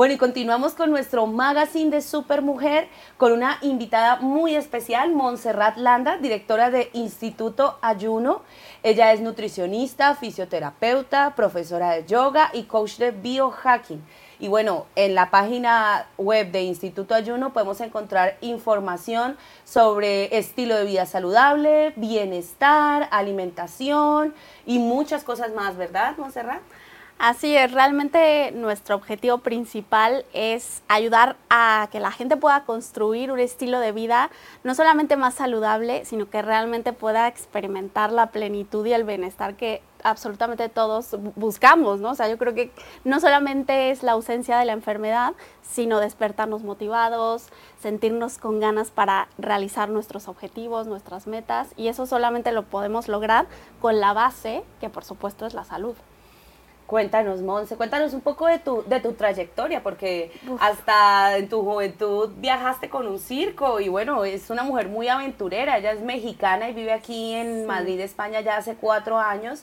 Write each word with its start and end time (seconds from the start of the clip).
Bueno, 0.00 0.14
y 0.14 0.16
continuamos 0.16 0.72
con 0.72 0.88
nuestro 0.88 1.26
magazine 1.26 1.90
de 1.90 2.00
Supermujer 2.00 2.88
con 3.18 3.32
una 3.32 3.58
invitada 3.60 4.16
muy 4.16 4.54
especial, 4.54 5.12
Montserrat 5.12 5.76
Landa, 5.76 6.16
directora 6.16 6.70
de 6.70 6.88
Instituto 6.94 7.76
Ayuno. 7.82 8.40
Ella 8.82 9.12
es 9.12 9.20
nutricionista, 9.20 10.14
fisioterapeuta, 10.14 11.34
profesora 11.36 11.90
de 11.90 12.06
yoga 12.06 12.48
y 12.54 12.62
coach 12.62 12.96
de 12.96 13.10
biohacking. 13.10 14.02
Y 14.38 14.48
bueno, 14.48 14.86
en 14.96 15.14
la 15.14 15.30
página 15.30 16.06
web 16.16 16.50
de 16.50 16.62
Instituto 16.62 17.14
Ayuno 17.14 17.52
podemos 17.52 17.78
encontrar 17.82 18.38
información 18.40 19.36
sobre 19.64 20.34
estilo 20.38 20.76
de 20.76 20.86
vida 20.86 21.04
saludable, 21.04 21.92
bienestar, 21.96 23.06
alimentación 23.10 24.32
y 24.64 24.78
muchas 24.78 25.24
cosas 25.24 25.52
más, 25.52 25.76
¿verdad, 25.76 26.16
Montserrat? 26.16 26.62
Así 27.22 27.54
es, 27.54 27.70
realmente 27.72 28.50
nuestro 28.52 28.96
objetivo 28.96 29.36
principal 29.36 30.24
es 30.32 30.82
ayudar 30.88 31.36
a 31.50 31.90
que 31.92 32.00
la 32.00 32.12
gente 32.12 32.38
pueda 32.38 32.64
construir 32.64 33.30
un 33.30 33.38
estilo 33.38 33.78
de 33.78 33.92
vida 33.92 34.30
no 34.64 34.74
solamente 34.74 35.18
más 35.18 35.34
saludable, 35.34 36.06
sino 36.06 36.30
que 36.30 36.40
realmente 36.40 36.94
pueda 36.94 37.28
experimentar 37.28 38.10
la 38.10 38.30
plenitud 38.30 38.86
y 38.86 38.94
el 38.94 39.04
bienestar 39.04 39.54
que 39.56 39.82
absolutamente 40.02 40.70
todos 40.70 41.14
buscamos, 41.36 42.00
¿no? 42.00 42.12
O 42.12 42.14
sea, 42.14 42.26
yo 42.26 42.38
creo 42.38 42.54
que 42.54 42.72
no 43.04 43.20
solamente 43.20 43.90
es 43.90 44.02
la 44.02 44.12
ausencia 44.12 44.56
de 44.56 44.64
la 44.64 44.72
enfermedad, 44.72 45.34
sino 45.60 46.00
despertarnos 46.00 46.62
motivados, 46.62 47.48
sentirnos 47.82 48.38
con 48.38 48.60
ganas 48.60 48.90
para 48.90 49.28
realizar 49.36 49.90
nuestros 49.90 50.26
objetivos, 50.26 50.86
nuestras 50.86 51.26
metas, 51.26 51.68
y 51.76 51.88
eso 51.88 52.06
solamente 52.06 52.50
lo 52.50 52.62
podemos 52.62 53.08
lograr 53.08 53.44
con 53.78 54.00
la 54.00 54.14
base, 54.14 54.64
que 54.80 54.88
por 54.88 55.04
supuesto 55.04 55.44
es 55.44 55.52
la 55.52 55.64
salud. 55.64 55.96
Cuéntanos, 56.90 57.40
Monse, 57.40 57.76
cuéntanos 57.76 58.14
un 58.14 58.20
poco 58.20 58.48
de 58.48 58.58
tu, 58.58 58.82
de 58.82 58.98
tu 58.98 59.12
trayectoria, 59.12 59.80
porque 59.80 60.32
hasta 60.58 61.36
en 61.36 61.48
tu 61.48 61.62
juventud 61.62 62.30
viajaste 62.38 62.90
con 62.90 63.06
un 63.06 63.20
circo 63.20 63.78
y 63.78 63.88
bueno, 63.88 64.24
es 64.24 64.50
una 64.50 64.64
mujer 64.64 64.88
muy 64.88 65.06
aventurera, 65.06 65.78
ella 65.78 65.92
es 65.92 66.00
mexicana 66.00 66.68
y 66.68 66.74
vive 66.74 66.92
aquí 66.92 67.32
en 67.34 67.64
Madrid, 67.64 68.00
España 68.00 68.40
ya 68.40 68.56
hace 68.56 68.74
cuatro 68.74 69.20
años. 69.20 69.62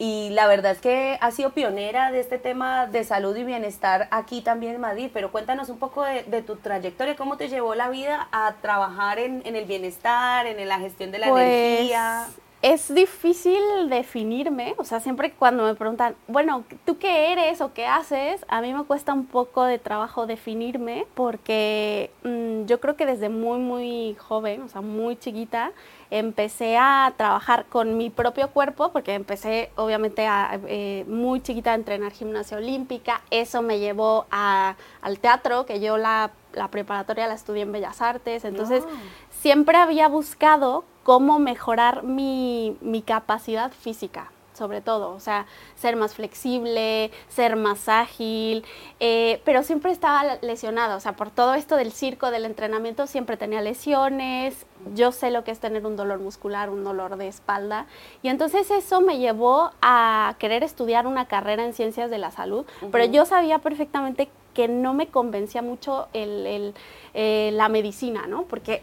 Y 0.00 0.30
la 0.30 0.48
verdad 0.48 0.72
es 0.72 0.80
que 0.80 1.16
ha 1.20 1.30
sido 1.30 1.50
pionera 1.50 2.10
de 2.10 2.18
este 2.18 2.38
tema 2.38 2.88
de 2.88 3.04
salud 3.04 3.36
y 3.36 3.44
bienestar 3.44 4.08
aquí 4.10 4.40
también 4.40 4.74
en 4.74 4.80
Madrid, 4.80 5.10
pero 5.14 5.30
cuéntanos 5.30 5.68
un 5.68 5.78
poco 5.78 6.02
de, 6.02 6.42
tu 6.42 6.56
trayectoria, 6.56 7.14
cómo 7.14 7.36
te 7.36 7.48
llevó 7.48 7.76
la 7.76 7.88
vida 7.88 8.26
a 8.32 8.54
trabajar 8.60 9.20
en, 9.20 9.42
en 9.44 9.54
el 9.54 9.66
bienestar, 9.66 10.48
en 10.48 10.68
la 10.68 10.80
gestión 10.80 11.12
de 11.12 11.20
la 11.20 11.28
pues, 11.28 11.46
energía 11.46 12.26
es 12.64 12.94
difícil 12.94 13.60
definirme, 13.90 14.74
o 14.78 14.84
sea, 14.84 14.98
siempre 14.98 15.32
cuando 15.32 15.64
me 15.64 15.74
preguntan, 15.74 16.16
bueno, 16.28 16.64
¿tú 16.86 16.96
qué 16.96 17.30
eres 17.30 17.60
o 17.60 17.74
qué 17.74 17.86
haces? 17.86 18.42
A 18.48 18.62
mí 18.62 18.72
me 18.72 18.84
cuesta 18.84 19.12
un 19.12 19.26
poco 19.26 19.64
de 19.64 19.78
trabajo 19.78 20.26
definirme 20.26 21.06
porque 21.12 22.10
mm, 22.22 22.64
yo 22.64 22.80
creo 22.80 22.96
que 22.96 23.04
desde 23.04 23.28
muy, 23.28 23.58
muy 23.58 24.14
joven, 24.14 24.62
o 24.62 24.70
sea, 24.70 24.80
muy 24.80 25.16
chiquita, 25.16 25.72
empecé 26.10 26.78
a 26.78 27.12
trabajar 27.18 27.66
con 27.66 27.98
mi 27.98 28.08
propio 28.08 28.48
cuerpo, 28.48 28.92
porque 28.92 29.12
empecé 29.12 29.70
obviamente 29.76 30.26
a, 30.26 30.58
eh, 30.66 31.04
muy 31.06 31.42
chiquita 31.42 31.72
a 31.72 31.74
entrenar 31.74 32.12
gimnasia 32.12 32.56
olímpica, 32.56 33.20
eso 33.30 33.60
me 33.60 33.78
llevó 33.78 34.24
al 34.30 35.18
teatro, 35.20 35.66
que 35.66 35.80
yo 35.80 35.98
la, 35.98 36.30
preparatoria 36.70 37.26
la 37.26 37.34
estudié 37.34 37.64
en 37.64 37.72
Bellas 37.72 38.00
Artes, 38.00 38.46
entonces 38.46 38.84
ah. 38.86 38.96
siempre 39.28 39.76
había 39.76 40.08
buscado 40.08 40.84
cómo 41.04 41.38
mejorar 41.38 42.02
mi, 42.02 42.76
capacidad 43.06 43.70
física 43.70 44.30
sobre 44.54 44.80
todo, 44.80 45.10
o 45.10 45.18
sea, 45.18 45.46
ser 45.74 45.96
más 45.96 46.14
flexible, 46.14 47.10
ser 47.26 47.56
más 47.56 47.88
ágil, 47.88 48.64
eh, 49.00 49.42
pero 49.44 49.64
siempre 49.64 49.90
estaba 49.90 50.36
lesionada, 50.42 50.94
o 50.94 51.00
sea, 51.00 51.16
por 51.16 51.32
todo 51.32 51.54
esto 51.54 51.74
del 51.74 51.90
circo, 51.90 52.30
del 52.30 52.44
entrenamiento, 52.44 53.08
siempre 53.08 53.36
tenía 53.36 53.60
lesiones, 53.62 54.64
yo 54.94 55.10
sé 55.10 55.32
lo 55.32 55.42
que 55.42 55.50
es 55.50 55.58
tener 55.58 55.84
un 55.84 55.96
dolor 55.96 56.20
muscular, 56.20 56.70
un 56.70 56.84
dolor 56.84 57.16
de 57.16 57.26
espalda, 57.26 57.86
y 58.22 58.28
entonces 58.28 58.70
eso 58.70 59.00
me 59.00 59.18
llevó 59.18 59.72
a 59.82 60.36
querer 60.38 60.62
estudiar 60.62 61.08
una 61.08 61.26
carrera 61.26 61.64
en 61.64 61.72
ciencias 61.72 62.08
de 62.08 62.18
la 62.18 62.30
salud, 62.30 62.64
pero 62.92 63.06
yo 63.06 63.26
sabía 63.26 63.58
perfectamente 63.58 64.28
que 64.54 64.68
no 64.68 64.94
me 64.94 65.08
convencía 65.08 65.60
mucho 65.60 66.06
el, 66.12 66.74
eh, 67.12 67.50
la 67.52 67.68
medicina, 67.68 68.26
¿no? 68.26 68.44
Porque 68.44 68.82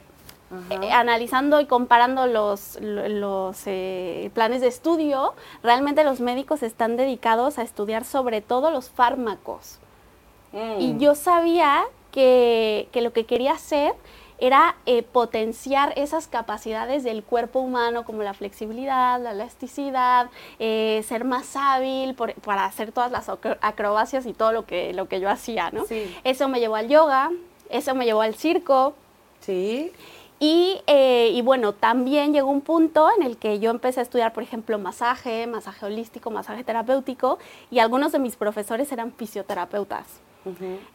eh, 0.70 0.92
analizando 0.92 1.62
y 1.62 1.66
comparando 1.66 2.28
los, 2.28 2.78
los 2.82 3.62
eh, 3.68 4.32
planes 4.34 4.60
de 4.62 4.68
estudio, 4.68 5.34
realmente 5.64 6.04
los 6.04 6.20
médicos 6.20 6.62
están 6.62 6.98
dedicados 6.98 7.58
a 7.58 7.62
estudiar 7.62 8.04
sobre 8.04 8.42
todo 8.42 8.70
los 8.70 8.90
fármacos. 8.90 9.80
Y 10.80 10.94
mm. 10.94 11.00
yo 11.00 11.16
sabía 11.16 11.86
que, 12.12 12.90
lo 12.94 13.14
que 13.14 13.26
quería 13.26 13.54
hacer 13.54 13.94
era 14.40 14.76
eh, 14.86 15.04
potenciar 15.04 15.94
esas 15.96 16.28
capacidades 16.28 17.06
del 17.06 17.24
cuerpo 17.24 17.60
humano 17.60 18.04
como 18.04 18.22
la 18.24 18.34
flexibilidad, 18.34 19.22
la 19.22 19.32
elasticidad, 19.32 20.30
ser 20.60 21.24
más 21.24 21.56
hábil 21.56 22.16
para 22.16 22.66
hacer 22.66 22.92
todas 22.92 23.12
las 23.12 23.30
acrobacias 23.62 24.26
y 24.26 24.34
todo 24.34 24.52
lo 24.52 24.66
que, 24.66 24.94
lo 24.94 25.08
que 25.08 25.22
yo 25.22 25.30
hacía, 25.30 25.70
¿no? 25.72 25.86
Eso 26.26 26.50
me 26.50 26.60
llevó 26.60 26.76
al 26.76 26.90
yoga, 26.90 27.32
eso 27.70 27.96
me 27.96 28.04
llevó 28.04 28.22
al 28.22 28.36
circo. 28.36 28.96
Sí. 29.40 29.92
Eh, 30.44 31.30
y, 31.34 31.42
bueno, 31.44 31.74
también 31.74 32.34
llegó 32.34 32.50
un 32.50 32.62
punto 32.62 33.10
en 33.16 33.24
el 33.24 33.38
que 33.38 33.60
yo 33.60 33.70
empecé 33.70 34.00
a 34.00 34.04
estudiar, 34.04 34.34
por 34.34 34.42
ejemplo, 34.42 34.80
masaje, 34.80 35.46
masaje 35.46 35.86
holístico, 35.86 36.32
masaje 36.32 36.64
terapéutico, 36.64 37.38
y 37.70 37.78
algunos 37.78 38.12
de 38.12 38.18
mis 38.18 38.36
profesores 38.36 38.92
eran 38.92 39.12
fisioterapeutas. 39.14 40.08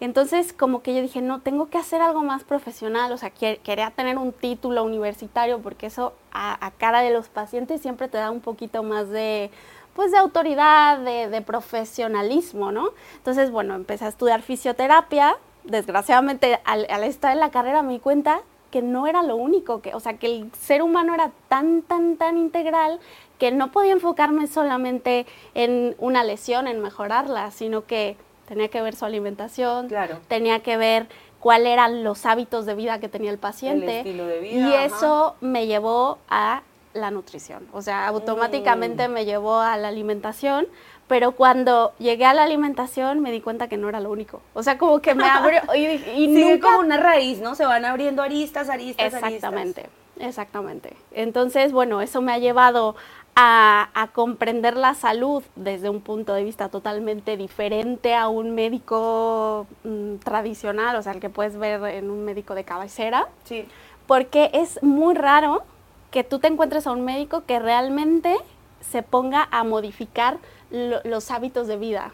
Entonces, 0.00 0.52
como 0.52 0.82
que 0.82 0.92
yo 0.92 1.00
dije, 1.00 1.22
no, 1.22 1.40
tengo 1.40 1.70
que 1.70 1.78
hacer 1.78 2.02
algo 2.02 2.24
más 2.24 2.42
profesional, 2.42 3.12
o 3.12 3.16
sea, 3.16 3.30
quería 3.30 3.92
tener 3.92 4.18
un 4.18 4.32
título 4.32 4.82
universitario, 4.82 5.60
porque 5.60 5.86
eso 5.86 6.14
a, 6.32 6.72
cara 6.78 7.02
de 7.02 7.12
los 7.12 7.28
pacientes 7.28 7.80
siempre 7.80 8.08
te 8.08 8.18
da 8.18 8.32
un 8.32 8.40
poquito 8.40 8.82
más 8.82 9.08
de, 9.08 9.52
pues, 9.94 10.10
de 10.10 10.18
autoridad, 10.18 10.98
de, 10.98 11.28
de 11.28 11.42
profesionalismo, 11.42 12.72
¿no? 12.72 12.88
Entonces, 13.18 13.52
bueno, 13.52 13.76
empecé 13.76 14.06
a 14.06 14.08
estudiar 14.08 14.42
fisioterapia. 14.42 15.36
Desgraciadamente, 15.62 16.58
al, 16.64 16.84
al 16.90 17.04
estar 17.04 17.30
en 17.30 17.38
la 17.38 17.52
carrera 17.52 17.82
me 17.82 17.92
di 17.92 18.00
cuenta 18.00 18.40
que 18.70 18.82
no 18.82 19.06
era 19.06 19.22
lo 19.22 19.36
único, 19.36 19.80
que, 19.80 19.94
o 19.94 20.00
sea, 20.00 20.14
que 20.18 20.26
el 20.26 20.50
ser 20.52 20.82
humano 20.82 21.14
era 21.14 21.30
tan, 21.48 21.82
tan, 21.82 22.16
tan 22.16 22.36
integral 22.36 23.00
que 23.38 23.50
no 23.52 23.70
podía 23.70 23.92
enfocarme 23.92 24.46
solamente 24.46 25.26
en 25.54 25.94
una 25.98 26.24
lesión, 26.24 26.68
en 26.68 26.80
mejorarla, 26.80 27.50
sino 27.50 27.86
que 27.86 28.16
tenía 28.46 28.68
que 28.68 28.80
ver 28.80 28.96
su 28.96 29.04
alimentación, 29.04 29.88
tenía 30.28 30.60
que 30.60 30.76
ver 30.76 31.06
cuáles 31.40 31.72
eran 31.72 32.02
los 32.02 32.26
hábitos 32.26 32.66
de 32.66 32.74
vida 32.74 32.98
que 32.98 33.08
tenía 33.08 33.30
el 33.30 33.38
paciente. 33.38 34.02
y 34.06 34.72
eso 34.72 35.36
me 35.40 35.66
llevó 35.66 36.18
a 36.28 36.62
la 36.94 37.10
nutrición. 37.10 37.68
O 37.72 37.82
sea, 37.82 38.08
automáticamente 38.08 39.08
mm. 39.08 39.12
me 39.12 39.24
llevó 39.24 39.60
a 39.60 39.76
la 39.76 39.88
alimentación 39.88 40.66
pero 41.08 41.32
cuando 41.32 41.92
llegué 41.98 42.24
a 42.24 42.34
la 42.34 42.42
alimentación 42.42 43.20
me 43.20 43.30
di 43.30 43.40
cuenta 43.40 43.68
que 43.68 43.76
no 43.76 43.88
era 43.88 44.00
lo 44.00 44.10
único. 44.10 44.40
O 44.54 44.62
sea, 44.62 44.78
como 44.78 45.00
que 45.00 45.14
me 45.14 45.24
abrió 45.24 45.60
y, 45.74 45.86
y 46.16 46.28
nunca... 46.28 46.68
como 46.68 46.80
una 46.80 46.96
raíz, 46.96 47.40
¿no? 47.40 47.54
Se 47.54 47.64
van 47.64 47.84
abriendo 47.84 48.22
aristas, 48.22 48.68
aristas, 48.68 49.14
exactamente, 49.14 49.88
Exactamente. 50.18 50.96
Entonces, 51.12 51.72
bueno, 51.72 52.00
eso 52.00 52.22
me 52.22 52.32
ha 52.32 52.38
llevado 52.38 52.96
a, 53.36 54.08
comprender 54.14 54.76
la 54.76 54.94
salud 54.94 55.42
desde 55.56 55.90
un 55.90 56.00
punto 56.00 56.32
de 56.32 56.42
vista 56.42 56.70
totalmente 56.70 57.36
diferente 57.36 58.14
a 58.14 58.28
un 58.28 58.54
médico 58.54 59.66
mm, 59.84 60.16
tradicional, 60.16 60.96
o 60.96 61.02
sea, 61.02 61.12
el 61.12 61.20
que 61.20 61.28
puedes 61.28 61.56
ver 61.58 61.84
en 61.84 62.10
un 62.10 62.24
médico 62.24 62.54
de 62.54 62.64
cabecera. 62.64 63.28
Sí. 63.44 63.66
Porque 64.06 64.50
es 64.54 64.82
muy 64.82 65.14
raro 65.14 65.62
que 66.10 66.24
tú 66.24 66.38
te 66.38 66.48
encuentres 66.48 66.86
a 66.86 66.92
un 66.92 67.04
médico 67.04 67.44
que 67.44 67.58
realmente 67.58 68.34
se 68.80 69.02
ponga 69.02 69.48
a 69.50 69.64
modificar 69.64 70.38
los 70.70 71.30
hábitos 71.30 71.66
de 71.66 71.76
vida. 71.76 72.12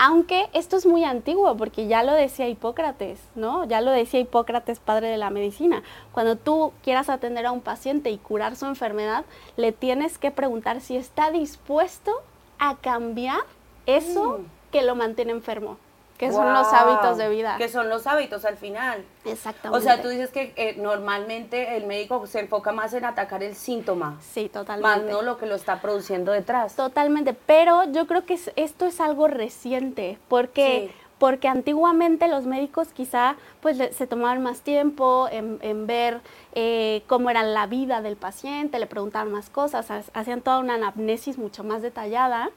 Aunque 0.00 0.48
esto 0.52 0.76
es 0.76 0.86
muy 0.86 1.02
antiguo, 1.02 1.56
porque 1.56 1.88
ya 1.88 2.04
lo 2.04 2.12
decía 2.12 2.48
Hipócrates, 2.48 3.18
¿no? 3.34 3.64
Ya 3.64 3.80
lo 3.80 3.90
decía 3.90 4.20
Hipócrates, 4.20 4.78
padre 4.78 5.08
de 5.08 5.16
la 5.16 5.30
medicina. 5.30 5.82
Cuando 6.12 6.36
tú 6.36 6.72
quieras 6.84 7.08
atender 7.08 7.46
a 7.46 7.52
un 7.52 7.60
paciente 7.60 8.10
y 8.10 8.18
curar 8.18 8.54
su 8.54 8.66
enfermedad, 8.66 9.24
le 9.56 9.72
tienes 9.72 10.16
que 10.18 10.30
preguntar 10.30 10.80
si 10.80 10.96
está 10.96 11.32
dispuesto 11.32 12.12
a 12.60 12.76
cambiar 12.76 13.40
eso 13.86 14.38
mm. 14.38 14.70
que 14.70 14.82
lo 14.82 14.94
mantiene 14.94 15.32
enfermo 15.32 15.78
que 16.18 16.32
son 16.32 16.52
los 16.52 16.72
hábitos 16.72 17.16
de 17.16 17.28
vida. 17.28 17.56
Que 17.56 17.68
son 17.68 17.88
los 17.88 18.06
hábitos 18.06 18.44
al 18.44 18.56
final. 18.56 19.04
Exactamente. 19.24 19.78
O 19.78 19.80
sea, 19.80 20.02
tú 20.02 20.08
dices 20.08 20.30
que 20.30 20.52
eh, 20.56 20.74
normalmente 20.76 21.76
el 21.76 21.86
médico 21.86 22.26
se 22.26 22.40
enfoca 22.40 22.72
más 22.72 22.92
en 22.92 23.04
atacar 23.04 23.42
el 23.42 23.54
síntoma. 23.54 24.18
Sí, 24.20 24.48
totalmente. 24.48 24.82
Más 24.82 25.10
no 25.10 25.22
lo 25.22 25.38
que 25.38 25.46
lo 25.46 25.54
está 25.54 25.80
produciendo 25.80 26.32
detrás. 26.32 26.74
Totalmente, 26.74 27.34
pero 27.34 27.84
yo 27.92 28.06
creo 28.06 28.26
que 28.26 28.38
esto 28.56 28.86
es 28.86 29.00
algo 29.00 29.28
reciente, 29.28 30.18
porque 30.28 30.90
porque 31.18 31.48
antiguamente 31.48 32.28
los 32.28 32.46
médicos 32.46 32.88
quizá 32.88 33.36
pues 33.60 33.76
se 33.76 34.06
tomaban 34.06 34.42
más 34.42 34.60
tiempo 34.60 35.28
en, 35.30 35.86
ver 35.86 36.20
eh, 36.54 37.02
cómo 37.06 37.30
era 37.30 37.42
la 37.42 37.66
vida 37.66 38.02
del 38.02 38.16
paciente, 38.16 38.78
le 38.78 38.86
preguntaban 38.86 39.32
más 39.32 39.50
cosas, 39.50 39.90
hacían 40.12 40.40
toda 40.42 40.58
una 40.58 40.74
anamnesis 40.74 41.38
mucho 41.38 41.64
más 41.64 41.82
detallada. 41.82 42.50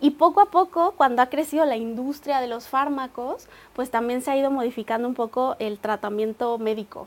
Y 0.00 0.10
poco 0.10 0.40
a 0.40 0.46
poco 0.46 0.92
cuando 0.96 1.22
ha 1.22 1.26
crecido 1.26 1.64
la 1.64 1.76
industria 1.76 2.40
de 2.40 2.46
los 2.46 2.68
fármacos 2.68 3.48
pues 3.74 3.90
también 3.90 4.20
se 4.20 4.30
ha 4.30 4.36
ido 4.36 4.50
modificando 4.50 5.08
un 5.08 5.14
poco 5.14 5.56
el 5.58 5.78
tratamiento 5.78 6.58
médico. 6.58 7.06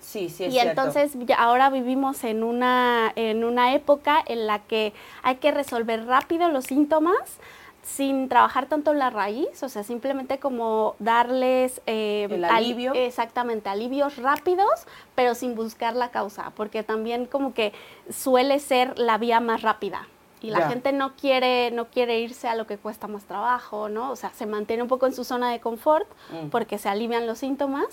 Sí, 0.00 0.28
sí, 0.28 0.44
es 0.44 0.54
y 0.54 0.58
entonces 0.58 1.12
ahora 1.36 1.68
vivimos 1.68 2.22
en 2.22 2.44
una, 2.44 3.12
en 3.16 3.44
una 3.44 3.74
época 3.74 4.22
en 4.26 4.46
la 4.46 4.60
que 4.60 4.92
hay 5.22 5.36
que 5.36 5.50
resolver 5.50 6.06
rápido 6.06 6.48
los 6.48 6.66
síntomas, 6.66 7.38
sin 7.86 8.28
trabajar 8.28 8.66
tanto 8.66 8.90
en 8.90 8.98
la 8.98 9.10
raíz, 9.10 9.62
o 9.62 9.68
sea, 9.68 9.84
simplemente 9.84 10.38
como 10.38 10.96
darles... 10.98 11.80
Eh, 11.86 12.26
El 12.28 12.44
alivio. 12.44 12.92
exactamente, 12.94 13.68
alivios 13.68 14.16
rápidos, 14.16 14.86
pero 15.14 15.36
sin 15.36 15.54
buscar 15.54 15.94
la 15.94 16.10
causa, 16.10 16.50
porque 16.56 16.82
también 16.82 17.26
como 17.26 17.54
que 17.54 17.72
suele 18.10 18.58
ser 18.58 18.98
la 18.98 19.18
vía 19.18 19.38
más 19.38 19.62
rápida. 19.62 20.08
Y 20.42 20.50
la 20.50 20.68
gente 20.68 20.92
no 20.92 21.16
quiere, 21.16 21.70
no 21.70 21.86
quiere 21.86 22.20
irse 22.20 22.46
a 22.46 22.54
lo 22.54 22.66
que 22.66 22.76
cuesta 22.76 23.08
más 23.08 23.24
trabajo, 23.24 23.88
¿no? 23.88 24.10
O 24.12 24.16
sea, 24.16 24.30
se 24.34 24.46
mantiene 24.46 24.82
un 24.82 24.88
poco 24.88 25.06
en 25.06 25.14
su 25.14 25.24
zona 25.24 25.50
de 25.50 25.60
confort 25.60 26.06
mm. 26.30 26.48
porque 26.50 26.78
se 26.78 26.88
alivian 26.88 27.26
los 27.26 27.38
síntomas, 27.38 27.86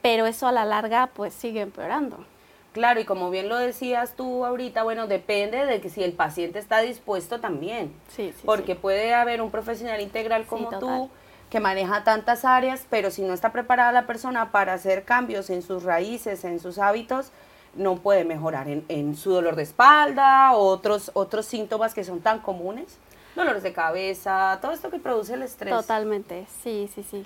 pero 0.00 0.26
eso 0.26 0.46
a 0.46 0.52
la 0.52 0.64
larga 0.64 1.10
pues 1.12 1.34
sigue 1.34 1.60
empeorando. 1.60 2.24
Claro, 2.72 3.00
y 3.00 3.04
como 3.04 3.30
bien 3.30 3.48
lo 3.48 3.56
decías 3.56 4.14
tú 4.14 4.44
ahorita, 4.44 4.82
bueno, 4.82 5.06
depende 5.06 5.64
de 5.66 5.80
que 5.80 5.88
si 5.88 6.04
el 6.04 6.12
paciente 6.12 6.58
está 6.58 6.80
dispuesto 6.80 7.40
también. 7.40 7.92
Sí, 8.14 8.32
sí. 8.36 8.42
Porque 8.44 8.74
puede 8.74 9.14
haber 9.14 9.40
un 9.42 9.50
profesional 9.50 10.00
integral 10.00 10.46
como 10.46 10.78
tú 10.78 11.10
que 11.50 11.60
maneja 11.60 12.04
tantas 12.04 12.44
áreas, 12.44 12.86
pero 12.90 13.10
si 13.10 13.22
no 13.22 13.32
está 13.32 13.52
preparada 13.52 13.90
la 13.90 14.06
persona 14.06 14.52
para 14.52 14.74
hacer 14.74 15.04
cambios 15.04 15.48
en 15.48 15.62
sus 15.62 15.82
raíces, 15.82 16.44
en 16.44 16.60
sus 16.60 16.78
hábitos, 16.78 17.32
no 17.74 17.96
puede 17.96 18.24
mejorar 18.24 18.68
en, 18.68 18.84
en 18.88 19.16
su 19.16 19.30
dolor 19.32 19.56
de 19.56 19.62
espalda, 19.62 20.52
o 20.54 20.66
otros, 20.66 21.10
otros 21.14 21.46
síntomas 21.46 21.94
que 21.94 22.04
son 22.04 22.20
tan 22.20 22.40
comunes, 22.40 22.98
dolores 23.34 23.62
de 23.62 23.72
cabeza, 23.72 24.58
todo 24.60 24.72
esto 24.72 24.90
que 24.90 24.98
produce 24.98 25.34
el 25.34 25.42
estrés. 25.42 25.72
Totalmente, 25.72 26.46
sí, 26.62 26.90
sí, 26.94 27.02
sí. 27.02 27.24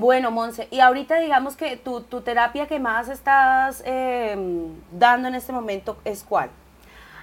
Bueno, 0.00 0.30
Monse, 0.30 0.66
y 0.70 0.80
ahorita 0.80 1.16
digamos 1.16 1.56
que 1.56 1.76
tu, 1.76 2.00
tu 2.00 2.22
terapia 2.22 2.66
que 2.66 2.80
más 2.80 3.10
estás 3.10 3.82
em, 3.84 4.72
dando 4.92 5.28
en 5.28 5.34
este 5.34 5.52
momento 5.52 5.98
es 6.06 6.24
cuál? 6.24 6.48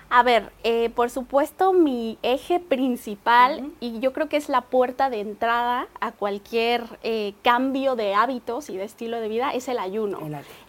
A 0.10 0.24
ver, 0.24 0.52
eh, 0.64 0.90
por 0.90 1.10
supuesto 1.10 1.74
mi 1.74 2.18
eje 2.22 2.60
principal 2.60 3.72
y 3.80 4.00
yo 4.00 4.14
creo 4.14 4.30
que 4.30 4.38
es 4.38 4.48
la 4.48 4.62
puerta 4.62 5.10
de 5.10 5.20
entrada 5.20 5.88
a 6.00 6.12
cualquier 6.12 6.84
eh, 7.04 7.34
cambio 7.44 7.96
de 7.96 8.14
hábitos 8.14 8.70
y 8.70 8.78
de 8.78 8.86
estilo 8.86 9.20
de 9.20 9.28
vida 9.28 9.52
es 9.52 9.68
el 9.68 9.80
ayuno. 9.80 10.20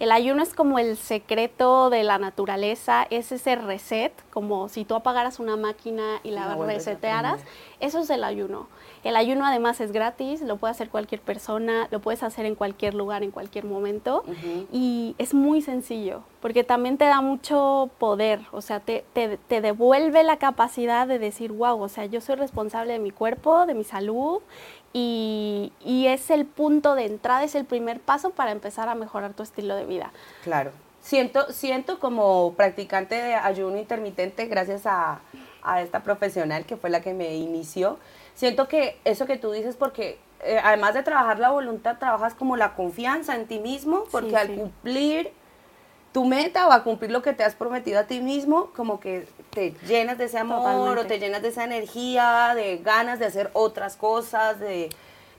el 0.01 0.11
ayuno. 0.11 0.43
es 0.43 0.55
como 0.55 0.79
el 0.79 0.97
secreto 0.97 1.89
de 1.89 2.03
la 2.03 2.19
naturaleza, 2.19 3.07
es 3.11 3.31
ese 3.31 3.55
reset, 3.55 4.13
como 4.31 4.69
si 4.69 4.85
tú 4.85 4.95
apagaras 4.95 5.39
una 5.39 5.57
máquina 5.57 6.21
y 6.25 6.31
la 6.33 6.57
resetearas, 6.57 7.41
eso 7.81 8.01
es 8.01 8.11
el 8.11 8.25
ayuno. 8.25 8.67
El 9.05 9.17
ayuno 9.17 9.47
además 9.47 9.81
es 9.81 9.93
gratis, 9.93 10.43
lo 10.43 10.57
puede 10.57 10.73
hacer 10.73 10.89
cualquier 10.89 11.21
persona, 11.21 11.87
lo 11.91 12.01
puedes 12.01 12.23
hacer 12.23 12.47
en 12.47 12.55
cualquier 12.55 12.95
lugar, 12.95 13.23
en 13.23 13.31
cualquier 13.31 13.65
momento. 13.65 14.25
Y 14.73 15.15
es 15.19 15.35
muy 15.35 15.63
sencillo, 15.63 16.23
porque 16.41 16.65
también 16.65 16.99
te 16.99 17.05
da 17.05 17.21
mucho 17.21 17.91
poder, 17.99 18.41
o 18.51 18.61
sea, 18.61 18.81
te, 18.81 19.05
te, 19.13 19.28
devuelve 19.49 20.23
la 20.25 20.39
capacidad 20.39 21.07
de 21.07 21.19
decir, 21.19 21.53
wow, 21.53 21.81
o 21.81 21.89
sea, 21.89 22.07
yo 22.07 22.21
soy 22.21 22.37
responsable 22.37 22.95
de 22.95 22.99
mi 22.99 23.11
cuerpo, 23.11 23.67
de 23.67 23.75
mi 23.75 23.85
salud. 23.85 24.41
Y, 24.93 25.73
y 25.85 26.07
es 26.07 26.31
el 26.31 26.47
punto 26.47 26.95
de 26.95 27.05
entrada, 27.05 27.45
es 27.45 27.55
el 27.55 27.67
primer 27.67 28.01
paso 28.01 28.31
para 28.31 28.53
empezar 28.53 28.89
a 28.89 28.95
mejorar 28.95 29.35
tu 29.35 29.43
estilo 29.43 29.75
de 29.77 29.85
vida. 29.85 30.11
Claro. 30.43 30.73
Siento, 31.01 31.53
siento 31.53 31.99
como 31.99 32.55
practicante 32.55 33.15
de 33.15 33.35
ayuno 33.35 33.77
intermitente, 33.77 34.47
gracias 34.47 34.87
a, 34.87 35.21
a 35.63 35.83
esta 35.83 36.03
profesional 36.03 36.65
que 36.65 36.77
fue 36.77 36.91
la 36.91 37.01
que 37.01 37.15
me 37.15 37.37
inició, 37.37 37.99
siento 38.35 38.69
que 38.69 38.99
eso 39.05 39.27
que 39.27 39.37
tú 39.37 39.53
dices, 39.53 39.77
porque 39.77 40.19
eh, 40.41 40.61
además 40.63 40.95
de 40.95 41.03
trabajar 41.03 41.39
la 41.39 41.51
voluntad, 41.51 41.99
trabajas 41.99 42.35
como 42.35 42.57
la 42.57 42.75
confianza 42.75 43.35
en 43.35 43.47
ti 43.47 43.59
mismo, 43.59 44.05
porque 44.11 44.37
al 44.37 44.55
cumplir 44.55 45.33
tu 46.13 46.25
meta 46.25 46.67
o 46.67 46.73
a 46.73 46.83
cumplir 46.83 47.11
lo 47.11 47.23
que 47.23 47.33
te 47.33 47.45
has 47.45 47.55
prometido 47.55 48.01
a 48.01 48.05
ti 48.05 48.21
mismo, 48.21 48.71
como 48.75 49.01
que 49.01 49.27
te 49.51 49.75
llenas 49.87 50.19
de 50.19 50.25
ese 50.25 50.39
amor 50.39 50.99
o 50.99 51.07
te 51.07 51.19
llenas 51.19 51.43
de 51.43 51.49
esa 51.49 51.65
energía, 51.65 52.53
de 52.55 52.79
ganas 52.79 53.19
de 53.19 53.27
hacer 53.27 53.51
otras 53.53 53.97
cosas, 53.97 54.59
de 54.59 54.91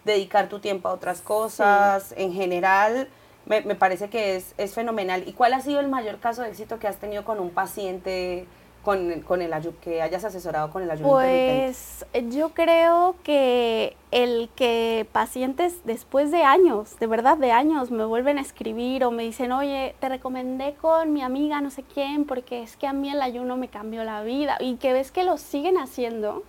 dedicar 0.06 0.50
tu 0.50 0.60
tiempo 0.60 0.88
a 0.88 0.94
otras 0.94 1.22
cosas. 1.22 2.14
En 2.18 2.34
general, 2.34 3.08
me, 3.46 3.62
me, 3.62 3.76
parece 3.76 4.10
que 4.10 4.36
es, 4.36 4.54
es 4.58 4.74
fenomenal. 4.74 5.24
¿Y 5.28 5.34
cuál 5.34 5.54
ha 5.54 5.62
sido 5.62 5.80
el 5.80 5.88
mayor 5.88 6.20
caso 6.20 6.44
de 6.44 6.50
éxito 6.50 6.80
que 6.80 6.88
has 6.88 6.98
tenido 6.98 7.26
con 7.26 7.40
un 7.40 7.50
paciente? 7.50 8.46
Con, 8.90 9.22
con 9.22 9.42
el 9.44 9.54
que 9.82 10.02
hayas 10.02 10.24
asesorado 10.24 10.72
con 10.72 10.82
el 10.82 10.90
ayuno 10.90 11.10
Pues 11.10 12.06
yo 12.32 12.50
creo 12.50 13.16
que 13.24 13.96
el 14.10 14.50
que 14.56 15.06
pacientes 15.12 15.82
después 15.84 16.32
de 16.32 16.42
años, 16.42 16.98
de 17.00 17.06
verdad 17.06 17.38
de 17.38 17.52
años, 17.52 17.92
me 17.92 18.04
vuelven 18.06 18.40
a 18.40 18.42
escribir 18.42 19.04
o 19.04 19.12
me 19.12 19.22
dicen, 19.22 19.52
oye, 19.52 19.94
te 20.00 20.10
recomendé 20.10 20.74
con 20.74 21.14
mi 21.14 21.22
amiga 21.22 21.62
no 21.62 21.70
sé 21.70 21.84
quién 21.84 22.26
porque 22.26 22.64
es 22.64 22.78
que 22.78 22.88
a 22.88 22.94
mí 22.94 23.12
el 23.12 23.22
ayuno 23.22 23.58
me 23.58 23.68
cambió 23.68 24.04
la 24.04 24.24
vida 24.24 24.58
y 24.60 24.78
que 24.78 24.92
ves 24.92 25.12
que 25.12 25.24
lo 25.24 25.38
siguen 25.38 25.78
haciendo 25.78 26.42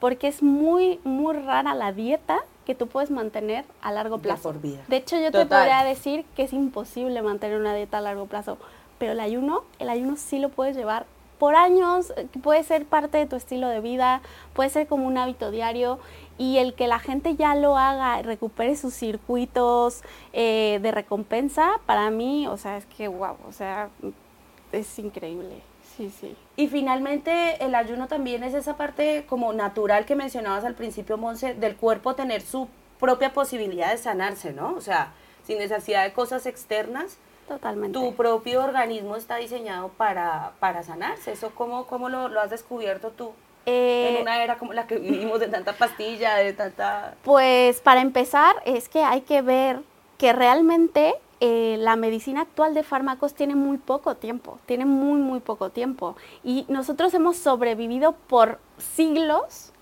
porque 0.00 0.26
es 0.26 0.42
muy, 0.42 0.98
muy 1.04 1.36
rara 1.36 1.74
la 1.74 1.92
dieta 1.92 2.40
que 2.66 2.74
tú 2.74 2.88
puedes 2.88 3.12
mantener 3.12 3.64
a 3.82 3.92
largo 3.92 4.18
plazo. 4.18 4.48
De, 4.48 4.54
por 4.54 4.62
vida. 4.62 4.82
de 4.88 4.96
hecho, 4.96 5.16
yo 5.20 5.30
te 5.30 5.46
podría 5.46 5.84
decir 5.84 6.24
que 6.34 6.42
es 6.42 6.52
imposible 6.52 7.22
mantener 7.22 7.60
una 7.60 7.72
dieta 7.72 7.98
a 7.98 8.00
largo 8.00 8.26
plazo, 8.26 8.58
pero 8.98 9.12
el 9.12 9.20
ayuno, 9.20 9.62
el 9.78 9.88
ayuno 9.88 10.16
sí 10.16 10.40
lo 10.40 10.48
puedes 10.48 10.76
llevar 10.76 11.06
por 11.38 11.54
años, 11.54 12.12
eh, 12.16 12.26
puede 12.42 12.62
ser 12.64 12.84
parte 12.86 13.18
de 13.18 13.26
tu 13.26 13.36
estilo 13.36 13.68
de 13.68 13.80
vida, 13.80 14.20
puede 14.52 14.70
ser 14.70 14.86
como 14.86 15.06
un 15.06 15.18
hábito 15.18 15.50
diario 15.50 15.98
y 16.38 16.58
el 16.58 16.74
que 16.74 16.88
la 16.88 16.98
gente 16.98 17.36
ya 17.36 17.54
lo 17.54 17.76
haga, 17.78 18.20
recupere 18.22 18.76
sus 18.76 18.94
circuitos 18.94 20.02
eh, 20.32 20.78
de 20.82 20.90
recompensa, 20.90 21.80
para 21.86 22.10
mí, 22.10 22.46
o 22.46 22.56
sea, 22.56 22.76
es 22.76 22.86
que 22.86 23.08
wow, 23.08 23.36
o 23.48 23.52
sea, 23.52 23.88
es 24.72 24.98
increíble. 24.98 25.62
Sí, 25.96 26.10
sí. 26.10 26.36
Y 26.56 26.66
finalmente 26.66 27.64
el 27.64 27.74
ayuno 27.74 28.08
también 28.08 28.42
es 28.42 28.54
esa 28.54 28.76
parte 28.76 29.26
como 29.28 29.52
natural 29.52 30.06
que 30.06 30.16
mencionabas 30.16 30.64
al 30.64 30.74
principio, 30.74 31.16
Monse, 31.16 31.54
del 31.54 31.76
cuerpo 31.76 32.14
tener 32.14 32.42
su 32.42 32.68
propia 32.98 33.32
posibilidad 33.32 33.92
de 33.92 33.98
sanarse, 33.98 34.52
¿no? 34.52 34.74
O 34.74 34.80
sea, 34.80 35.12
sin 35.46 35.58
necesidad 35.58 36.04
de 36.04 36.12
cosas 36.12 36.46
externas, 36.46 37.18
Totalmente. 37.48 37.98
Tu 37.98 38.14
propio 38.14 38.64
organismo 38.64 39.16
está 39.16 39.36
diseñado 39.36 39.88
para, 39.90 40.52
para 40.60 40.82
sanarse. 40.82 41.32
¿Eso 41.32 41.52
cómo, 41.54 41.86
cómo 41.86 42.08
lo, 42.08 42.28
lo 42.28 42.40
has 42.40 42.50
descubierto 42.50 43.10
tú? 43.10 43.32
en 43.66 44.16
eh, 44.16 44.18
una 44.20 44.42
era 44.42 44.58
como 44.58 44.72
la 44.72 44.86
que 44.86 44.98
vivimos 44.98 45.40
de 45.40 45.48
tanta 45.48 45.72
pastilla, 45.72 46.36
de 46.36 46.52
tanta... 46.52 47.14
Pues 47.22 47.80
para 47.80 48.00
empezar 48.00 48.56
es 48.64 48.88
que 48.88 49.02
hay 49.02 49.22
que 49.22 49.42
ver 49.42 49.80
que 50.18 50.32
realmente 50.32 51.14
eh, 51.40 51.76
la 51.78 51.96
medicina 51.96 52.42
actual 52.42 52.74
de 52.74 52.82
fármacos 52.82 53.34
tiene 53.34 53.54
muy 53.54 53.78
poco 53.78 54.16
tiempo, 54.16 54.58
tiene 54.66 54.84
muy, 54.84 55.20
muy 55.20 55.40
poco 55.40 55.70
tiempo. 55.70 56.16
Y 56.42 56.66
nosotros 56.68 57.14
hemos 57.14 57.36
sobrevivido 57.36 58.12
por 58.12 58.58
siglos 58.78 59.72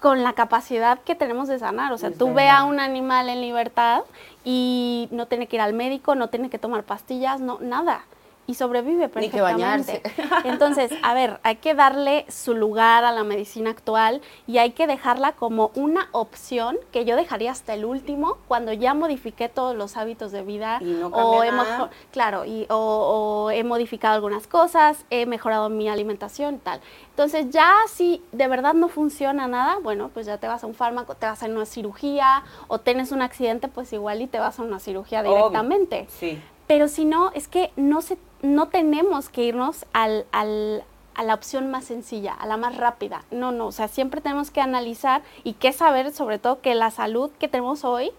con 0.00 0.22
la 0.22 0.32
capacidad 0.34 0.98
que 1.00 1.14
tenemos 1.14 1.48
de 1.48 1.58
sanar. 1.58 1.92
O 1.92 1.98
sea, 1.98 2.10
tú 2.10 2.34
ve 2.34 2.48
a 2.48 2.64
un 2.64 2.80
animal 2.80 3.28
en 3.28 3.40
libertad 3.40 4.02
y 4.44 5.08
no 5.10 5.26
tiene 5.26 5.46
que 5.46 5.56
ir 5.56 5.62
al 5.62 5.72
médico, 5.72 6.14
no 6.14 6.28
tiene 6.28 6.50
que 6.50 6.58
tomar 6.58 6.84
pastillas, 6.84 7.40
no, 7.40 7.58
nada 7.60 8.04
y 8.46 8.54
sobrevive 8.54 9.08
perfectamente. 9.08 9.22
Ni 9.26 9.30
que 9.30 10.22
bañarse. 10.22 10.48
Entonces, 10.48 10.92
a 11.02 11.14
ver, 11.14 11.40
hay 11.42 11.56
que 11.56 11.74
darle 11.74 12.26
su 12.28 12.54
lugar 12.54 13.04
a 13.04 13.12
la 13.12 13.24
medicina 13.24 13.70
actual 13.70 14.20
y 14.46 14.58
hay 14.58 14.72
que 14.72 14.86
dejarla 14.86 15.32
como 15.32 15.70
una 15.74 16.08
opción 16.12 16.76
que 16.92 17.04
yo 17.04 17.16
dejaría 17.16 17.52
hasta 17.52 17.74
el 17.74 17.84
último 17.84 18.38
cuando 18.48 18.72
ya 18.72 18.94
modifiqué 18.94 19.48
todos 19.48 19.74
los 19.76 19.96
hábitos 19.96 20.32
de 20.32 20.42
vida 20.42 20.80
o 21.12 21.42
hemos 21.42 21.66
claro, 22.12 22.44
y 22.44 22.66
o, 22.70 23.50
he 23.50 23.64
modificado 23.64 24.14
algunas 24.14 24.46
cosas, 24.46 25.04
he 25.10 25.26
mejorado 25.26 25.68
mi 25.68 25.88
alimentación 25.88 26.56
y 26.56 26.58
tal. 26.58 26.80
Entonces, 27.10 27.50
ya 27.50 27.74
si 27.88 28.22
de 28.32 28.48
verdad 28.48 28.74
no 28.74 28.88
funciona 28.88 29.46
nada, 29.46 29.78
bueno, 29.82 30.10
pues 30.12 30.26
ya 30.26 30.38
te 30.38 30.48
vas 30.48 30.64
a 30.64 30.66
un 30.66 30.74
fármaco, 30.74 31.14
te 31.14 31.26
vas 31.26 31.42
a 31.42 31.46
una 31.46 31.66
cirugía 31.66 32.42
o 32.68 32.78
tienes 32.78 33.12
un 33.12 33.22
accidente, 33.22 33.68
pues 33.68 33.92
igual 33.92 34.20
y 34.20 34.26
te 34.26 34.38
vas 34.38 34.58
a 34.58 34.62
una 34.62 34.78
cirugía 34.80 35.22
directamente. 35.22 36.06
Sí. 36.10 36.40
Pero 36.66 36.88
si 36.88 37.04
no, 37.04 37.30
es 37.32 37.48
que 37.48 37.72
no, 37.76 38.00
se, 38.00 38.16
no 38.42 38.68
tenemos 38.68 39.28
que 39.28 39.44
irnos 39.44 39.84
al, 39.92 40.26
al, 40.32 40.84
a 41.14 41.22
la 41.22 41.34
opción 41.34 41.70
más 41.70 41.84
sencilla, 41.84 42.32
a 42.32 42.46
la 42.46 42.56
más 42.56 42.76
rápida. 42.76 43.24
No, 43.30 43.52
no, 43.52 43.66
o 43.66 43.72
sea, 43.72 43.88
siempre 43.88 44.20
tenemos 44.20 44.50
que 44.50 44.60
analizar 44.60 45.22
y 45.42 45.54
que 45.54 45.72
saber 45.72 46.12
sobre 46.12 46.38
todo 46.38 46.60
que 46.60 46.74
la 46.74 46.90
salud 46.90 47.30
que 47.38 47.48
tenemos 47.48 47.84
hoy 47.84 48.12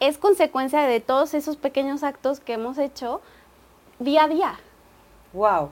es 0.00 0.16
consecuencia 0.16 0.82
de 0.82 1.00
todos 1.00 1.34
esos 1.34 1.56
pequeños 1.56 2.02
actos 2.02 2.40
que 2.40 2.54
hemos 2.54 2.78
hecho 2.78 3.20
día 3.98 4.24
a 4.24 4.28
día. 4.28 4.60
Wow. 5.32 5.70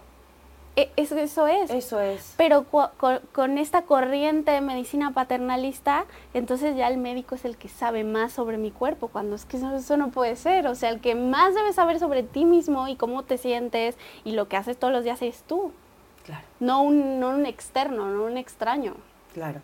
E, 0.79 0.93
eso, 0.95 1.17
eso 1.17 1.49
es. 1.49 1.71
Eso 1.71 1.99
es. 1.99 2.35
Pero 2.37 2.65
con, 2.65 3.59
esta 3.59 3.83
corriente 3.83 4.53
de 4.53 4.61
medicina 4.61 5.11
paternalista, 5.11 6.05
entonces 6.35 6.77
ya 6.77 6.87
el 6.87 6.99
médico 6.99 7.35
es 7.35 7.45
el 7.45 7.57
que 7.57 7.69
sabe 7.69 8.05
más 8.05 8.33
sobre 8.33 8.59
mi 8.59 8.71
cuerpo, 8.71 9.09
cuando 9.09 9.35
es 9.35 9.45
que 9.45 9.57
eso, 9.57 9.97
no 9.97 10.11
puede 10.11 10.37
ser. 10.37 10.69
O 10.69 10.77
sea, 10.77 10.91
el 10.91 11.01
que 11.01 11.17
más 11.17 11.57
debe 11.57 11.73
saber 11.73 11.99
sobre 11.99 12.23
ti 12.23 12.45
mismo 12.45 12.87
y 12.87 12.95
cómo 12.95 13.25
te 13.25 13.39
sientes 13.39 13.97
y 14.23 14.33
lo 14.33 14.49
que 14.49 14.57
haces 14.57 14.79
todos 14.79 14.93
los 14.93 15.03
días 15.03 15.21
es 15.21 15.43
tú. 15.43 15.73
Claro. 16.25 16.45
No 16.61 16.83
un, 16.83 17.19
no 17.19 17.31
un 17.31 17.45
externo, 17.45 18.07
no 18.07 18.23
un 18.27 18.37
extraño. 18.37 18.95
Claro. 19.35 19.61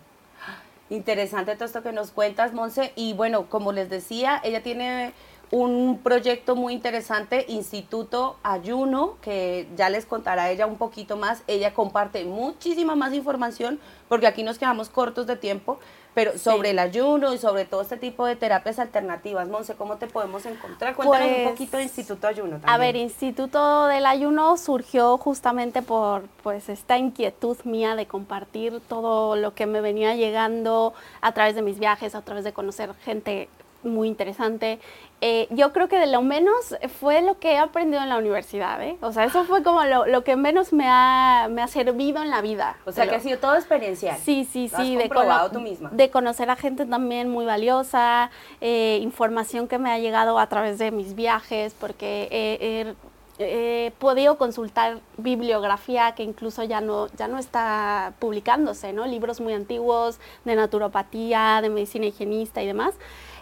Interesante 0.90 1.54
todo 1.54 1.66
esto 1.66 1.84
que 1.84 1.92
nos 1.92 2.10
cuentas, 2.10 2.52
Monse. 2.52 2.92
Y 2.96 3.12
bueno, 3.12 3.48
como 3.48 3.70
les 3.70 3.88
decía, 3.88 4.40
ella 4.42 4.64
tiene 4.64 5.12
un 5.50 6.00
proyecto 6.02 6.56
muy 6.56 6.72
interesante, 6.72 7.44
Instituto 7.48 8.36
Ayuno, 8.42 9.16
que 9.20 9.68
ya 9.76 9.90
les 9.90 10.06
contará 10.06 10.50
ella 10.50 10.66
un 10.66 10.76
poquito 10.76 11.16
más. 11.16 11.42
Ella 11.46 11.74
comparte 11.74 12.24
muchísima 12.24 12.94
más 12.94 13.12
información, 13.12 13.78
porque 14.08 14.26
aquí 14.26 14.42
nos 14.42 14.58
quedamos 14.58 14.88
cortos 14.88 15.26
de 15.26 15.36
tiempo, 15.36 15.78
pero 16.14 16.38
sobre 16.38 16.70
el 16.70 16.78
ayuno 16.78 17.34
y 17.34 17.38
sobre 17.38 17.64
todo 17.64 17.82
este 17.82 17.96
tipo 17.96 18.24
de 18.24 18.36
terapias 18.36 18.78
alternativas. 18.78 19.48
Monse, 19.48 19.74
¿cómo 19.74 19.96
te 19.96 20.06
podemos 20.06 20.46
encontrar? 20.46 20.94
Cuéntanos 20.94 21.26
un 21.26 21.34
pues, 21.34 21.48
poquito 21.48 21.76
de 21.76 21.82
Instituto 21.82 22.28
Ayuno. 22.28 22.52
También. 22.52 22.70
A 22.70 22.78
ver, 22.78 22.96
Instituto 22.96 23.86
del 23.86 24.06
Ayuno 24.06 24.56
surgió 24.56 25.18
justamente 25.18 25.82
por 25.82 26.22
pues 26.42 26.68
esta 26.68 26.98
inquietud 26.98 27.56
mía 27.64 27.96
de 27.96 28.06
compartir 28.06 28.80
todo 28.88 29.34
lo 29.34 29.54
que 29.54 29.66
me 29.66 29.80
venía 29.80 30.14
llegando 30.14 30.94
a 31.20 31.32
través 31.32 31.56
de 31.56 31.62
mis 31.62 31.80
viajes, 31.80 32.14
a 32.14 32.22
través 32.22 32.44
de 32.44 32.52
conocer 32.52 32.94
gente 33.04 33.48
muy 33.84 34.08
interesante. 34.08 34.78
Eh, 35.20 35.46
yo 35.50 35.72
creo 35.72 35.88
que 35.88 35.98
de 35.98 36.06
lo 36.06 36.20
menos 36.22 36.76
fue 37.00 37.22
lo 37.22 37.38
que 37.38 37.52
he 37.52 37.58
aprendido 37.58 38.02
en 38.02 38.08
la 38.08 38.18
universidad, 38.18 38.82
¿eh? 38.82 38.98
O 39.00 39.12
sea, 39.12 39.24
eso 39.24 39.44
fue 39.44 39.62
como 39.62 39.82
lo, 39.84 40.24
que 40.24 40.36
menos 40.36 40.72
me 40.72 40.86
ha, 40.86 41.48
me 41.50 41.62
ha, 41.62 41.68
servido 41.68 42.22
en 42.22 42.30
la 42.30 42.42
vida. 42.42 42.76
O 42.84 42.92
sea, 42.92 43.08
que 43.08 43.14
ha 43.14 43.20
sido 43.20 43.38
todo 43.38 43.54
experiencial. 43.54 44.18
Sí, 44.18 44.44
sí, 44.44 44.68
sí. 44.68 44.96
de 44.96 45.04
comprobado 45.04 45.50
tú 45.50 45.60
misma. 45.60 45.90
De 45.92 46.10
conocer 46.10 46.50
a 46.50 46.56
gente 46.56 46.84
también 46.84 47.30
muy 47.30 47.46
valiosa, 47.46 48.30
eh, 48.60 48.98
información 49.02 49.66
que 49.66 49.78
me 49.78 49.90
ha 49.90 49.98
llegado 49.98 50.38
a 50.38 50.46
través 50.48 50.78
de 50.78 50.90
mis 50.90 51.14
viajes, 51.14 51.74
porque 51.78 52.94
he 53.38 53.92
podido 53.98 54.38
consultar 54.38 55.00
bibliografía 55.16 56.12
que 56.14 56.22
incluso 56.22 56.62
ya 56.62 56.80
no, 56.80 57.08
ya 57.16 57.28
no 57.28 57.38
está 57.38 58.12
publicándose, 58.18 58.92
¿no? 58.92 59.06
Libros 59.06 59.40
muy 59.40 59.54
antiguos 59.54 60.20
de 60.44 60.54
naturopatía, 60.54 61.60
de 61.60 61.70
medicina 61.70 62.06
higienista 62.06 62.62
y 62.62 62.66
demás. 62.66 62.94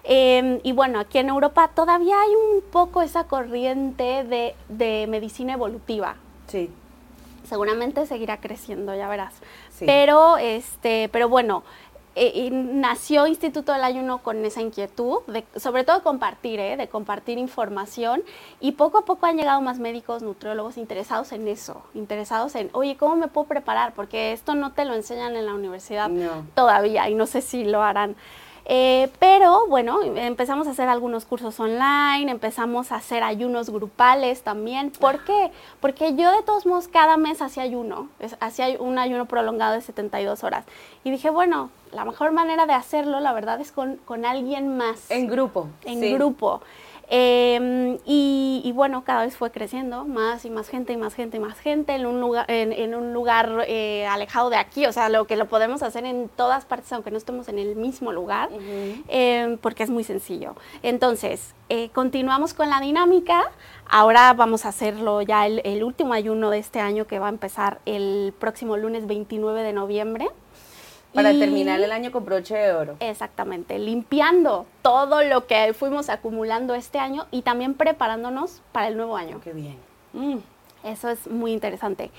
Em, 0.04 0.60
y 0.62 0.72
bueno, 0.72 0.98
aquí 0.98 1.18
en 1.18 1.28
Europa 1.28 1.70
todavía 1.74 2.20
hay 2.20 2.30
un 2.34 2.62
poco 2.62 3.02
esa 3.02 3.24
corriente 3.24 4.24
de, 4.24 5.06
medicina 5.08 5.52
evolutiva. 5.52 6.16
Sí. 6.48 6.70
Seguramente 7.44 8.06
seguirá 8.06 8.38
creciendo, 8.38 8.94
ya 8.94 9.08
verás. 9.08 9.34
Pero, 9.80 10.38
este, 10.38 11.08
pero 11.10 11.28
bueno, 11.28 11.64
eh, 12.14 12.50
nació 12.52 13.26
Instituto 13.26 13.72
del 13.72 13.84
Ayuno 13.84 14.18
con 14.18 14.44
esa 14.44 14.60
inquietud, 14.60 15.20
de, 15.28 15.44
sobre 15.56 15.82
todo 15.84 16.02
compartir, 16.02 16.60
¿eh? 16.60 16.76
de 16.76 16.86
compartir 16.88 17.38
información 17.38 18.22
y 18.60 18.72
poco 18.72 18.98
a 18.98 19.04
poco 19.06 19.24
han 19.24 19.38
llegado 19.38 19.62
más 19.62 19.78
médicos, 19.78 20.22
nutriólogos 20.22 20.76
interesados 20.76 21.32
en 21.32 21.48
eso, 21.48 21.82
interesados 21.94 22.54
en, 22.54 22.68
oye, 22.74 22.98
¿cómo 22.98 23.16
me 23.16 23.28
puedo 23.28 23.46
preparar? 23.46 23.94
Porque 23.94 24.32
esto 24.32 24.54
no 24.54 24.72
te 24.72 24.84
lo 24.84 24.92
enseñan 24.94 25.36
en 25.36 25.46
la 25.46 25.54
universidad 25.54 26.10
todavía 26.54 27.08
y 27.08 27.14
no 27.14 27.26
sé 27.26 27.40
si 27.40 27.64
lo 27.64 27.82
harán. 27.82 28.14
Eh, 28.64 29.10
pero 29.18 29.66
bueno, 29.66 30.00
empezamos 30.02 30.68
a 30.68 30.70
hacer 30.70 30.88
algunos 30.88 31.24
cursos 31.24 31.58
online, 31.58 32.30
empezamos 32.30 32.92
a 32.92 32.96
hacer 32.96 33.22
ayunos 33.22 33.70
grupales 33.70 34.42
también. 34.42 34.90
¿Por 34.90 35.24
qué? 35.24 35.50
Porque 35.80 36.14
yo 36.14 36.30
de 36.30 36.42
todos 36.42 36.64
modos 36.66 36.88
cada 36.88 37.16
mes 37.16 37.42
hacía 37.42 37.64
ayuno, 37.64 38.08
hacía 38.40 38.68
un 38.78 38.98
ayuno 38.98 39.26
prolongado 39.26 39.74
de 39.74 39.80
72 39.80 40.44
horas. 40.44 40.64
Y 41.04 41.10
dije, 41.10 41.30
bueno, 41.30 41.70
la 41.92 42.04
mejor 42.04 42.32
manera 42.32 42.66
de 42.66 42.72
hacerlo, 42.72 43.20
la 43.20 43.32
verdad, 43.32 43.60
es 43.60 43.72
con, 43.72 43.96
con 44.04 44.24
alguien 44.24 44.76
más. 44.76 45.10
En 45.10 45.26
grupo. 45.26 45.68
En 45.84 46.14
grupo. 46.14 46.60
Em, 47.14 47.98
y, 48.06 48.72
bueno, 48.74 49.04
cada 49.04 49.26
vez 49.26 49.36
fue 49.36 49.50
creciendo, 49.50 50.06
más 50.06 50.46
y 50.46 50.50
más 50.50 50.70
gente 50.70 50.94
y 50.94 50.96
más 50.96 51.12
gente 51.14 51.36
y 51.36 51.40
más 51.40 51.58
gente 51.58 51.94
en 51.94 52.06
un 52.06 52.22
lugar, 52.22 52.46
en, 52.48 52.94
un 52.94 53.12
lugar 53.12 53.66
eh, 53.68 54.06
alejado 54.06 54.48
de 54.48 54.56
aquí, 54.56 54.86
o 54.86 54.92
sea, 54.92 55.10
lo 55.10 55.26
que 55.26 55.36
lo 55.36 55.46
podemos 55.46 55.82
hacer 55.82 56.06
en 56.06 56.30
todas 56.34 56.64
partes, 56.64 56.90
aunque 56.94 57.10
no 57.10 57.18
estemos 57.18 57.48
en 57.48 57.58
el 57.58 57.76
mismo 57.76 58.12
lugar, 58.12 58.48
em, 59.08 59.58
porque 59.58 59.82
es 59.82 59.90
muy 59.90 60.04
sencillo. 60.04 60.56
Entonces, 60.82 61.54
eh, 61.68 61.90
continuamos 61.90 62.54
con 62.54 62.70
la 62.70 62.80
dinámica. 62.80 63.42
Ahora 63.90 64.32
vamos 64.32 64.64
a 64.64 64.70
hacerlo 64.70 65.20
ya 65.20 65.46
el, 65.46 65.60
el 65.64 65.84
último 65.84 66.14
ayuno 66.14 66.48
de 66.48 66.60
este 66.60 66.80
año 66.80 67.06
que 67.06 67.18
va 67.18 67.26
a 67.26 67.30
empezar 67.30 67.80
el 67.84 68.32
próximo 68.38 68.78
lunes 68.78 69.06
29 69.06 69.62
de 69.62 69.74
noviembre. 69.74 70.30
Para 71.14 71.30
terminar 71.32 71.80
el 71.80 71.92
año 71.92 72.10
con 72.10 72.24
broche 72.24 72.56
de 72.56 72.72
oro. 72.72 72.96
Exactamente, 73.00 73.78
limpiando 73.78 74.66
todo 74.80 75.22
lo 75.22 75.46
que 75.46 75.74
fuimos 75.74 76.08
acumulando 76.08 76.74
este 76.74 76.98
año 76.98 77.26
y 77.30 77.42
también 77.42 77.74
preparándonos 77.74 78.62
para 78.72 78.88
el 78.88 78.96
nuevo 78.96 79.16
año. 79.16 79.40
Qué 79.42 79.52
bien. 79.52 79.76
Mm, 80.14 80.38
eso 80.84 81.10
es 81.10 81.26
muy 81.26 81.52
interesante. 81.52 82.10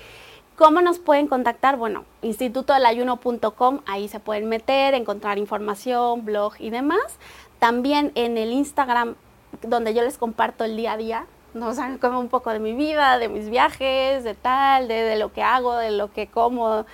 ¿Cómo 0.56 0.80
nos 0.80 1.00
pueden 1.00 1.26
contactar? 1.26 1.76
Bueno, 1.76 2.04
institutodelayuno.com, 2.22 3.80
ahí 3.86 4.06
se 4.06 4.20
pueden 4.20 4.48
meter, 4.48 4.94
encontrar 4.94 5.38
información, 5.38 6.24
blog 6.24 6.54
y 6.60 6.70
demás. 6.70 7.18
También 7.58 8.12
en 8.14 8.38
el 8.38 8.52
Instagram, 8.52 9.16
donde 9.62 9.94
yo 9.94 10.02
les 10.02 10.16
comparto 10.16 10.62
el 10.62 10.76
día 10.76 10.92
a 10.92 10.96
día, 10.96 11.26
¿no? 11.54 11.68
o 11.68 11.74
sea, 11.74 11.98
como 12.00 12.20
un 12.20 12.28
poco 12.28 12.50
de 12.50 12.60
mi 12.60 12.72
vida, 12.72 13.18
de 13.18 13.28
mis 13.28 13.50
viajes, 13.50 14.22
de 14.22 14.34
tal, 14.34 14.86
de, 14.86 15.16
lo 15.16 15.32
que 15.32 15.42
hago, 15.42 15.74
de 15.74 15.90
lo 15.90 16.12
que 16.12 16.28
como. 16.28 16.86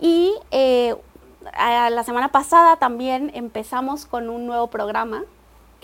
Y 0.00 0.34
eh, 0.50 0.96
la 1.52 2.02
semana 2.04 2.28
pasada 2.28 2.76
también 2.76 3.30
empezamos 3.34 4.06
con 4.06 4.30
un 4.30 4.46
nuevo 4.46 4.68
programa 4.68 5.24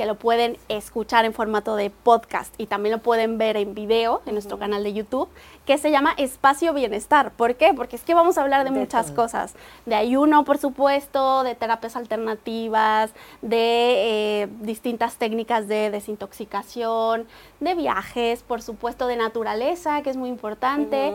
que 0.01 0.07
lo 0.07 0.15
pueden 0.15 0.57
escuchar 0.71 1.27
en 1.27 1.35
formato 1.35 1.77
de 1.77 1.91
podcast 1.91 2.55
y 2.57 2.65
también 2.65 2.95
lo 2.95 3.03
pueden 3.03 3.37
ver 3.37 3.59
en 3.59 3.75
video 3.75 4.23
en 4.25 4.33
nuestro 4.33 4.59
canal 4.59 4.83
de 4.83 4.95
YouTube, 4.95 5.29
que 5.67 5.77
se 5.77 5.91
llama 5.91 6.15
Espacio 6.17 6.73
Bienestar. 6.73 7.33
¿Por 7.33 7.57
qué? 7.57 7.75
Porque 7.75 7.97
es 7.97 8.03
que 8.03 8.15
vamos 8.15 8.39
a 8.39 8.41
hablar 8.41 8.65
de, 8.65 8.71
muchas 8.71 9.11
cosas. 9.11 9.55
De 9.85 9.95
ayuno, 9.95 10.47
por 10.47 10.57
supuesto, 10.57 11.43
de 11.43 11.55
terapias 11.55 11.97
alternativas, 11.97 13.11
de 13.43 14.45
eh, 14.45 14.49
distintas 14.63 15.17
técnicas 15.17 15.69
de 15.69 15.91
desintoxicación, 15.91 17.27
de 17.61 17.75
viajes, 17.75 18.43
por 18.43 18.63
supuesto, 18.63 19.07
de 19.07 19.17
naturaleza, 19.17 20.01
que 20.01 20.09
es 20.09 20.17
muy 20.17 20.31
importante. 20.31 21.13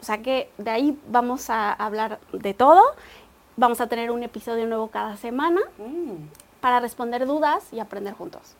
O 0.00 0.04
sea 0.04 0.18
que 0.18 0.48
de 0.58 0.70
ahí 0.70 0.98
vamos 1.08 1.50
a 1.50 1.72
hablar 1.72 2.20
de 2.32 2.54
todo 2.54 2.82
Vamos 3.58 3.80
a 3.80 3.88
tener 3.88 4.12
un 4.12 4.22
episodio 4.22 4.68
nuevo 4.68 4.86
cada 4.86 5.16
semana 5.16 5.60
mm. 5.78 6.28
para 6.60 6.78
responder 6.78 7.26
dudas 7.26 7.64
y 7.72 7.80
aprender 7.80 8.14
juntos. 8.14 8.54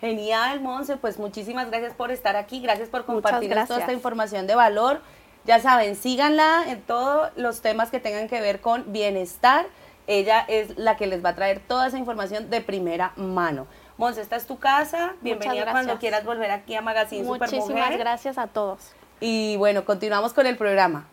Genial, 0.00 0.62
Monse. 0.62 0.96
Pues 0.96 1.18
muchísimas 1.18 1.68
gracias 1.68 1.92
por 1.92 2.10
estar 2.10 2.34
aquí. 2.34 2.62
Gracias 2.62 2.88
por 2.88 3.04
compartir 3.04 3.54
toda 3.66 3.80
esta 3.80 3.92
información 3.92 4.46
de 4.46 4.54
valor. 4.54 5.02
Ya 5.44 5.60
saben, 5.60 5.96
síganla 5.96 6.64
en 6.66 6.80
todos 6.80 7.30
los 7.36 7.60
temas 7.60 7.90
que 7.90 8.00
tengan 8.00 8.26
que 8.26 8.40
ver 8.40 8.62
con 8.62 8.90
bienestar. 8.90 9.66
Ella 10.06 10.46
es 10.48 10.78
la 10.78 10.96
que 10.96 11.06
les 11.06 11.22
va 11.22 11.30
a 11.30 11.34
traer 11.34 11.60
toda 11.60 11.88
esa 11.88 11.98
información 11.98 12.48
de 12.48 12.62
primera 12.62 13.12
mano. 13.16 13.66
Monse, 13.98 14.22
esta 14.22 14.36
es 14.36 14.46
tu 14.46 14.58
casa. 14.58 15.12
Bienvenida 15.20 15.70
cuando 15.72 15.98
quieras 15.98 16.24
volver 16.24 16.52
aquí 16.52 16.74
a 16.74 16.80
Magazine 16.80 17.24
Muchísimas 17.24 17.98
gracias 17.98 18.38
a 18.38 18.46
todos. 18.46 18.92
Y 19.20 19.58
bueno, 19.58 19.84
continuamos 19.84 20.32
con 20.32 20.46
el 20.46 20.56
programa. 20.56 21.06